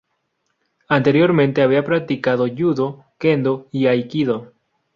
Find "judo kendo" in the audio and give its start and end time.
2.47-3.67